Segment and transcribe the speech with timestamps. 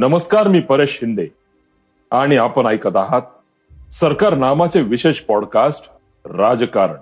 [0.00, 1.26] नमस्कार मी परेश शिंदे.
[2.10, 3.22] आणि आपण ऐकत आहात
[3.92, 5.90] सरकार नामाचे विशेष पॉडकास्ट
[6.24, 6.94] राजकारण.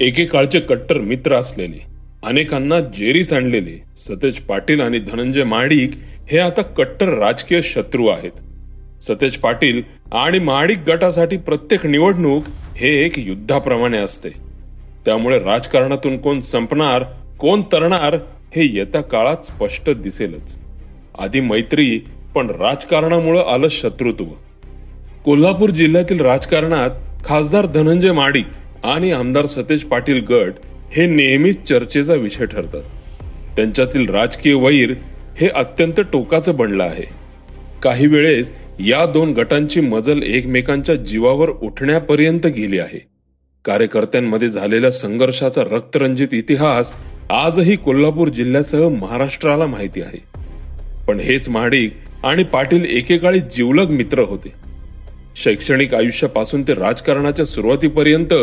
[0.00, 1.86] एकेकाळचे कट्टर मित्र असलेले
[2.24, 5.90] अनेकांना जेरीस आणलेले सतेज पाटील आणि धनंजय माडिक
[6.28, 8.32] हे आता कट्टर राजकीय शत्रू आहेत.
[9.02, 12.44] सतेज पाटील आणि महाडिक गटासाठी प्रत्येक निवडणूक
[12.76, 14.30] हे एक युद्धाप्रमाणे असते.
[15.04, 17.04] त्यामुळे राजकारणातून कोण संपणार
[17.40, 18.14] कोण तरणार
[18.56, 20.58] हे येत्या काळात स्पष्ट दिसेलच.
[21.18, 24.24] आधी मैत्री पण राजकारणामुळे आलं शत्रुत्व.
[25.24, 26.90] कोल्हापूर जिल्ह्यातील राजकारणात
[27.24, 28.44] खासदार धनंजय माडिक
[28.84, 30.52] आणि आमदार सतेज पाटील गट
[30.92, 32.82] हे नेहमीच चर्चेचा विषय ठरतात.
[33.56, 34.94] त्यांच्यातील राजकीय वैर
[35.36, 37.04] हे अत्यंत टोकाचं बनलं आहे.
[37.82, 43.15] काही वेळेस या दोन गटांची मजल एकमेकांच्या जीवावर उठण्यापर्यंत गेली आहे.
[43.66, 46.92] कार्यकर्त्यांमध्ये झालेल्या संघर्षाचा रक्तरंजित इतिहास
[47.30, 50.18] आजही कोल्हापूर जिल्ह्यासह महाराष्ट्राला माहिती आहे.
[51.08, 51.92] पण हेच महाडिक
[52.24, 54.52] आणि पाटील एकेकाळी जिवलग मित्र होते.
[55.36, 58.34] शैक्षणिक आयुष्यापासून ते राजकारणाच्या सुरुवातीपर्यंत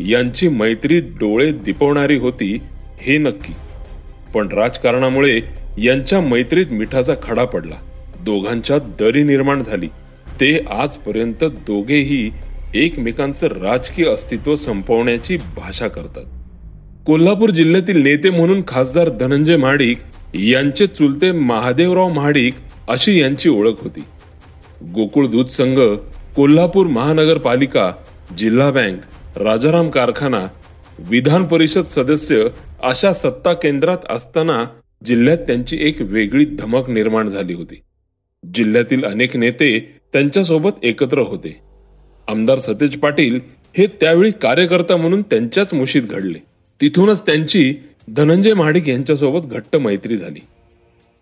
[0.00, 2.58] यांची मैत्री डोळे दिपवणारी होती
[3.00, 3.52] हे नक्की.
[4.34, 5.40] पण राजकारणामुळे
[5.78, 7.76] यांच्या मैत्रीत मिठाचा खडा पडला.
[8.20, 9.86] दोघांच्या दरी निर्माण झाली.
[10.40, 12.30] ते आजपर्यंत दोघेही
[12.74, 16.24] एकमेकांचं राजकीय अस्तित्व संपवण्याची भाषा करतात.
[17.06, 19.98] कोल्हापूर जिल्ह्यातील नेते म्हणून खासदार धनंजय महाडिक
[20.34, 22.54] यांचे चुलते महादेवराव महाडिक
[22.88, 24.00] अशी यांची ओळख होती.
[24.94, 25.78] गोकुळ दूध संघ
[26.36, 27.92] कोल्हापूर महानगरपालिका
[28.38, 29.00] जिल्हा बँक
[29.38, 30.46] राजाराम कारखाना
[30.98, 32.44] विधान परिषद सदस्य
[32.82, 34.64] अशा सत्ता केंद्रात असताना
[35.04, 37.80] जिल्ह्यात त्यांची एक वेगळी धमक निर्माण झाली होती.
[38.54, 41.71] जिल्ह्यातील अनेक नेते त्यांच्यासोबत एकत्र होते.
[42.28, 43.40] आमदार सतेज पाटील
[43.78, 46.38] हे त्यावेळी कार्यकर्ता म्हणून त्यांच्याच मुशीत घडले.
[46.80, 47.74] तिथूनच त्यांची
[48.08, 50.40] धनंजय महाडिक यांच्यासोबत घट्ट मैत्री झाली.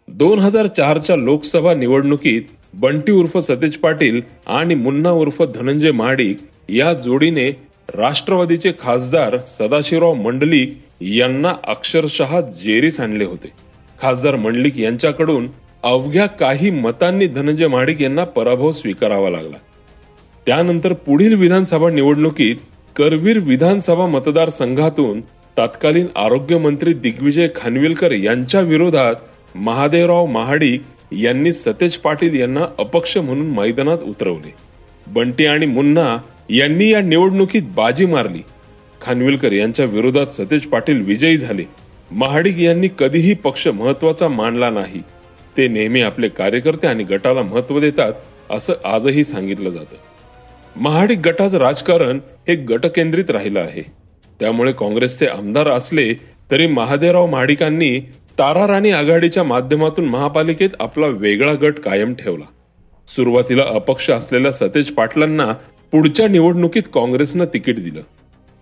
[0.09, 2.43] दोन हजार चारच्या लोकसभा निवडणुकीत
[2.75, 7.51] बंटी उर्फ सतेज पाटील आणि मुन्ना उर्फ धनंजय महाडिक या जोडीने
[7.95, 13.53] राष्ट्रवादीचे खासदार सदाशिवराव मंडलिक यांना अक्षरशः जेरीस आणले होते.
[14.03, 15.49] खासदार मंडलिक यांच्याकडून
[15.83, 19.57] अवघ्या काही मतांनी धनंजय महाडिक यांना पराभव स्वीकारावा लागला.
[20.47, 22.57] त्यानंतर पुढील विधानसभा निवडणुकीत
[22.97, 25.21] करवीर विधानसभा मतदारसंघातून
[25.59, 29.15] तत्कालीन आरोग्यमंत्री दिग्विजय खानविलकर यांच्या विरोधात
[29.55, 34.55] महादेवराव महाडिक यांनी सतेज पाटील यांना अपक्ष म्हणून मैदानात उतरवले.
[35.07, 36.19] बंटी आणि मुन्ना
[36.51, 38.43] यांनी या निवडणुकीत बाजी मारली.
[39.01, 41.65] खानविलकर यांच्या विरोधात सतेज पाटील विजयी झाले.
[42.11, 45.03] महाडिक यांनी कधीही पक्ष महत्त्वाचा मानला नाही.
[45.57, 48.13] ते नेहमी आपले कार्यकर्ते आणि गटाला महत्त्व देतात
[48.51, 49.97] असं आजही सांगितलं जातं.
[50.77, 53.83] महाडिक गटाचं राजकारण हे गटकेंद्रित राहिलं आहे.
[54.41, 56.15] त्यामुळे काँग्रेसचे आमदार असले
[56.51, 58.01] तरी महादेवराव महाडिकांनी
[58.39, 62.45] तारा राणी आघाडीच्या माध्यमातून महापालिकेत आपला वेगळा गट कायम ठेवला.
[63.09, 65.53] सुरुवातीला अपक्ष असलेल्या सतेज पाटलांना
[65.93, 68.01] पुढच्या निवडणुकीत काँग्रेसनं तिकीट दिलं.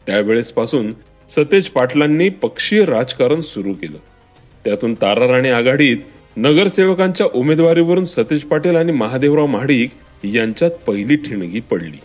[0.07, 0.93] त्यावेळेस पासून
[1.29, 3.99] सतेज पाटलांनी पक्षीय राजकारण सुरू केलं.
[4.65, 5.97] त्यातून तारा राणी आघाडीत
[6.37, 9.91] नगरसेवकांच्या उमेदवारीवरून सतीश पाटील आणि महादेवराव महाडिक
[10.25, 11.99] यांच्यात पहिली ठिणगी पडली.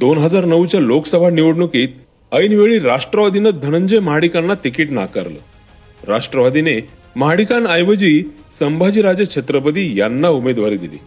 [0.00, 1.88] दोन हजार नऊच्या लोकसभा निवडणुकीत
[2.32, 5.38] ऐनवेळी राष्ट्रवादीनं धनंजय महाडिकांना तिकीट नाकारलं.
[6.08, 6.78] राष्ट्रवादीने
[7.16, 8.22] महाडिकांऐवजी
[8.58, 10.98] संभाजीराजे छत्रपती यांना उमेदवारी दिली.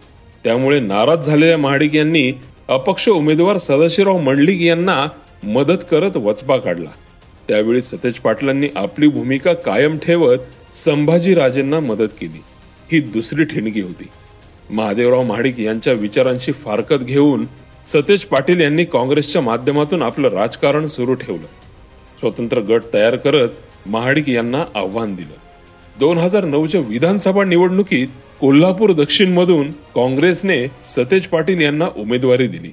[0.44, 2.32] त्यामुळे नाराज झालेल्या महाडिक यांनी
[2.68, 5.06] अपक्ष उमेदवार सदाशिवराव मंडलिक यांना
[5.44, 6.90] मदत करत वचपा काढला.
[7.48, 10.38] त्यावेळी सतेज पाटलांनी आपली भूमिका कायम ठेवत
[10.74, 12.42] संभाजीराजेंना मदत केली.
[12.94, 14.08] ही दुसरी ठिणगी होती.
[14.70, 17.44] महादेवराव महाडिक यांच्या विचारांशी फारकत घेऊन
[17.86, 21.46] सतेज पाटील यांनी काँग्रेसच्या माध्यमातून आपलं राजकारण सुरू ठेवलं.
[22.20, 23.48] स्वतंत्र गट तयार करत
[23.86, 25.36] महाडिक यांना आव्हान दिलं.
[25.98, 28.08] दोन हजार नऊच्या विधानसभा निवडणुकीत
[28.40, 32.70] कोल्हापूर दक्षिण मधून काँग्रेसने सतेज पाटील यांना उमेदवारी दिली.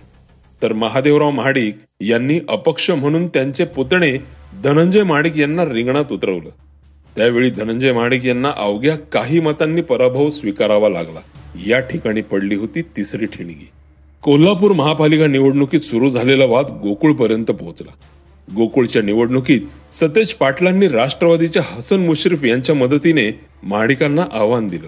[0.64, 4.18] तर महादेवराव महाडिक यांनी अपक्ष म्हणून त्यांचे पुतणे
[4.64, 6.50] धनंजय महाडिक यांना रिंगणात उतरवलं.
[7.16, 11.20] त्यावेळी धनंजय माणिक यांना अवघ्या काही मतांनी पराभव स्वीकारावा लागला.
[11.68, 13.70] या ठिकाणी पडली होती तिसरी ठिणगी.
[14.22, 17.92] कोल्हापूर महापालिका निवडणुकीत सुरू झालेला वाद गोकुळपर्यंत पोहोचला.
[18.56, 19.62] गोकुळच्या निवडणुकीत
[19.92, 24.88] सतेज पाटलांनी राष्ट्रवादीच्या हसन मुश्रीफ यांच्या मदतीने माडिकांना आव्हान दिलं.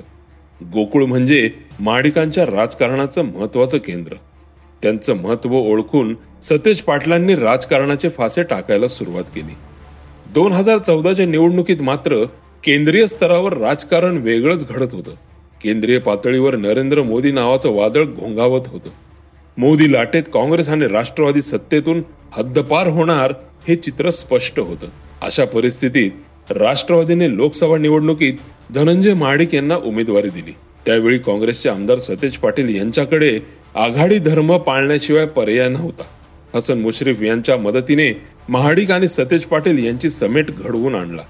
[0.73, 4.13] गोकुळ म्हणजे महाडिकांच्या राजकारणाचं महत्वाचं केंद्र.
[4.81, 9.53] त्यांचं महत्त्व ओळखून सतेज पाटलांनी राजकारणाचे फासे टाकायला सुरुवात केली.
[10.33, 12.23] दोन हजार चौदाच्या निवडणुकीत मात्र
[12.63, 15.11] केंद्रीय स्तरावर राजकारण वेगळंच घडत होतं.
[15.63, 18.89] केंद्रीय पातळीवर नरेंद्र मोदी नावाचं वादळ घोंगावत होतं.
[19.57, 22.01] मोदी लाटेत काँग्रेस आणि राष्ट्रवादी सत्तेतून
[22.31, 23.33] हद्दपार होणार
[23.67, 24.87] हे चित्र स्पष्ट होतं.
[25.21, 26.11] अशा परिस्थितीत
[26.49, 28.33] राष्ट्रवादीने लोकसभा निवडणुकीत
[28.73, 30.55] धनंजय महाडिक यांना उमेदवारी दिली.
[30.85, 33.39] त्यावेळी काँग्रेसचे आमदार सतेज पाटील यांच्याकडे
[33.75, 36.03] आघाडी धर्म पाळण्याशिवाय पर्याय नव्हता.
[36.55, 41.21] हसन मुश्रीफ यांच्या मदतीने महाडिक आणि सतेज पाटील यांची समेट घडवून आणला.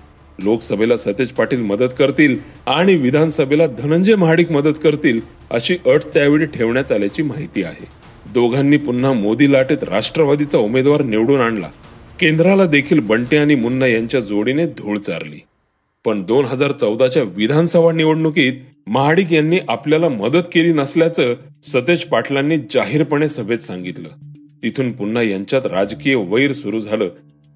[0.44, 2.38] लोकसभेला सतेज पाटील मदत करतील
[2.68, 5.20] आणि विधानसभेला धनंजय महाडिक मदत करतील
[5.52, 7.86] अशी अट त्यावेळी ठेवण्यात आल्याची माहिती आहे.
[8.34, 11.68] दोघांनी पुन्हा मोदी लाटेत राष्ट्रवादीचा उमेदवार निवडून आणला.
[12.20, 15.40] केंद्राला देखील बंटे आणि मुन्ना यांच्या जोडीने धूळ चारली.
[16.06, 18.54] पण दोन हजार चौदाच्या विधानसभा निवडणुकीत
[18.88, 21.34] महाडिक यांनी आपल्याला मदत केली नसल्याचं
[21.64, 24.10] सतेज पाटलांनी जाहीरपणे सभेत सांगितलं.
[24.64, 27.10] तिथून पुन्हा यांच्यात राजकीय वैर सुरू झालं.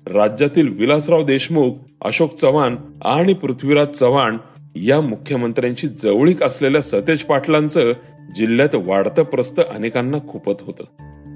[0.07, 1.71] राज्यातील विलासराव देशमुख
[2.01, 2.75] अशोक चव्हाण
[3.06, 4.38] आणि पृथ्वीराज चव्हाण
[4.75, 7.94] या मुख्यमंत्र्यांची जवळीक असलेल्या सतेज पाटलांचं
[8.36, 10.83] जिल्ह्यात वाढतं प्रस्त अनेकांना खुपत होतं.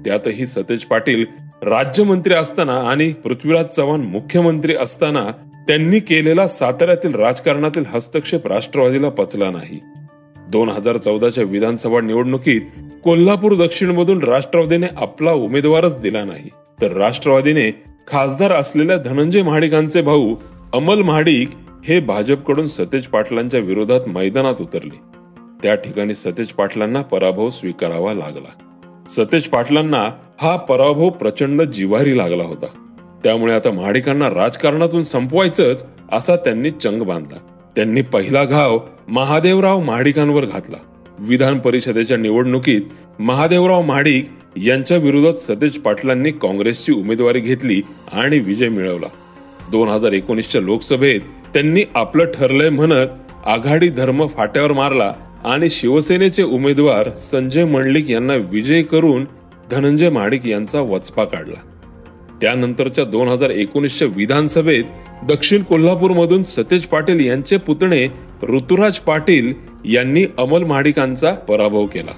[0.04, 1.24] त्यातही सतेज पाटील
[1.62, 5.30] राज्यमंत्री असताना आणि पृथ्वीराज चव्हाण मुख्यमंत्री असताना
[5.68, 9.80] त्यांनी केलेला साताऱ्यातील राजकारणातील हस्तक्षेप राष्ट्रवादीला पचला नाही.
[10.48, 12.60] दोन हजार चौदाच्या विधानसभा निवडणुकीत
[13.04, 16.50] कोल्हापूर दक्षिणमधून राष्ट्रवादीने आपला उमेदवारच दिला नाही.
[16.82, 20.34] तर राष्ट्रवादीने खासदार असलेल्या धनंजय महाडिकांचे भाऊ
[20.74, 21.48] अमल महाडिक
[21.84, 25.00] हे भाजपकडून सतेज पाटलांच्या विरोधात मैदानात उतरले.
[25.62, 28.52] त्या ठिकाणी सतेज पाटलांना पराभव स्वीकारावा लागला.
[29.08, 30.10] सतेज पाटलांना
[30.42, 32.66] हा पराभव प्रचंड जिवारी लागला होता.
[33.24, 37.38] त्यामुळे आता महाडिकांना राजकारणातून संपवायचंच असा त्यांनी चंग बांधला.
[37.76, 38.78] त्यांनी पहिला घाव
[39.08, 40.76] महादेवराव महाडिकांवर घातला.
[41.28, 47.80] विधान परिषदेच्या निवडणुकीत महादेवराव महाडिक यांच्या विरोधात सतेज पाटलांनी काँग्रेसची उमेदवारी घेतली
[48.12, 49.06] आणि विजय मिळवला.
[49.70, 51.20] दोन हजार एकोणीसच्या लोकसभेत
[51.54, 55.12] त्यांनी आपलं ठरलंय म्हणत आघाडी धर्म फाट्यावर मारला
[55.44, 59.24] आणि शिवसेनेचे उमेदवार संजय मंडलिक यांना विजय करून
[59.70, 61.60] धनंजय महाडिक यांचा वचपा काढला.
[62.40, 64.84] त्यानंतरच्या दोन हजार एकोणीसच्या विधानसभेत
[65.28, 68.06] दक्षिण कोल्हापूरमधून सतेज पाटील यांचे पुतणे
[68.42, 69.52] ऋतुराज पाटील
[69.84, 72.12] यांनी अमल महाडिकांचा पराभव केला.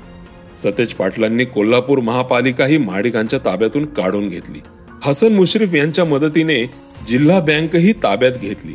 [0.58, 4.58] सतेज पाटलांनी कोल्हापूर महापालिका ही महाडिकांच्या ताब्यातून काढून घेतली.
[5.02, 6.64] हसन मुश्रीफ यांच्या मदतीने
[7.08, 8.74] जिल्हा बँकही ताब्यात घेतली.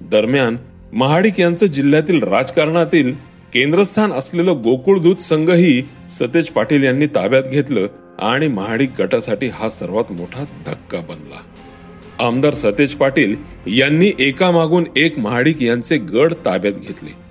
[0.00, 0.56] दरम्यान
[0.92, 3.12] महाडिक यांचं जिल्ह्यातील राजकारणातील
[3.52, 7.86] केंद्रस्थान असलेलं गोकुळ दूत संघही सतेज पाटील यांनी ताब्यात घेतलं
[8.18, 11.40] आणि महाडिक गटासाठी हा सर्वात मोठा धक्का बनला.
[12.26, 13.34] आमदार सतेज पाटील
[13.66, 17.29] यांनी एकामागून एक महाडिक यांचे गड ताब्यात घेतले.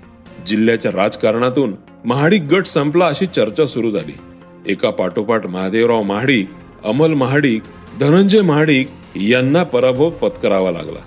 [0.50, 1.74] जिल्ह्याच्या राजकारणातून
[2.04, 4.12] महाडिक गट संपला अशी चर्चा सुरू झाली.
[4.72, 6.48] एका पाठोपाठ महादेवराव महाडिक
[6.84, 7.62] अमल महाडिक
[8.00, 10.98] धनंजय महाडिक यांना पराभव पत्करावा लागला.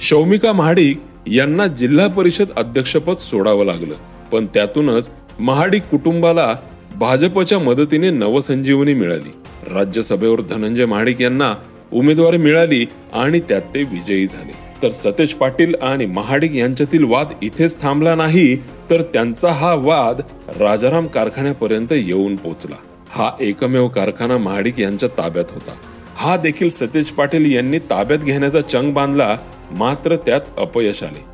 [0.00, 3.94] शौमिका महाडिक यांना जिल्हा परिषद अध्यक्षपद सोडावं लागलं.
[4.32, 5.10] पण त्यातूनच
[5.40, 6.56] महाडिक कुटुंबाला
[6.96, 9.32] भाजपच्या मदतीने नवसंजीवनी मिळाली.
[9.74, 11.54] राज्यसभेवर धनंजय महाडिक यांना
[11.92, 14.61] उमेदवारी मिळाली आणि त्यात ते विजयी झाले.
[14.82, 18.56] तर सतेज पाटील आणि महाडिक यांच्यातील वाद इथेच थांबला नाही
[18.90, 20.20] तर त्यांचा हा वाद
[20.58, 22.76] राजाराम कारखान्यापर्यंत येऊन पोचला.
[23.10, 25.72] हा एकमेव कारखाना महाडिक यांच्या ताब्यात होता.
[26.16, 29.36] हा देखील सतेज पाटील यांनी ताब्यात घेण्याचा चंग बांधला
[29.70, 31.24] मात्र त्यात अपयश आले.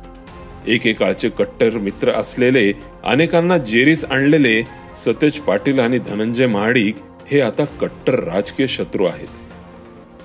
[0.73, 2.71] एकेकाळचे कट्टर मित्र असलेले
[3.03, 4.61] अनेकांना जेरीस आणलेले
[4.95, 6.95] सतेज पाटील आणि धनंजय महाडिक
[7.31, 9.27] हे आता कट्टर राजकीय शत्रू आहेत.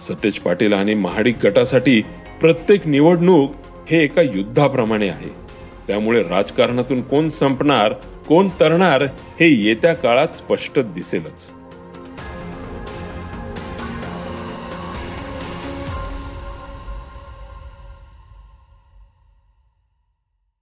[0.01, 2.03] सतेज पाटील आणि महाडिक गटासाठी
[2.45, 3.51] प्रत्येक निवडणूक
[3.91, 5.29] हे एका युद्धाप्रमाणे आहे.
[5.87, 7.93] त्यामुळे राजकारणातून कोण संपणार
[8.29, 9.03] कोण तरणार
[9.41, 11.53] हे येत्या काळात स्पष्ट दिसेलच.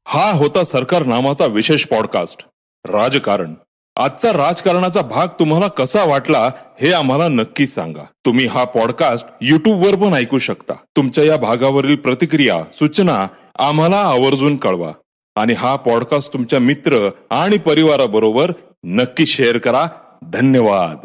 [0.07, 2.49] हा होता सरकार नामाचा विशेष पॉडकास्ट
[2.85, 3.55] राजकारण.
[3.97, 8.05] आजचा राजकारणाचा भाग तुम्हाला कसा वाटला हे आम्हाला नक्की सांगा.
[8.27, 10.73] तुम्ही हा पॉडकास्ट युट्यूबवर पण ऐकू शकता.
[10.97, 14.93] तुमच्या या भागावरील प्रतिक्रिया सूचना आम्हाला आवर्जून कळवा.
[15.37, 18.53] आणि हा पॉडकास्ट तुमच्या मित्र आणि परिवाराबरोबर
[18.85, 19.87] नक्की शेअर करा.
[20.23, 20.97] धन्यवाद.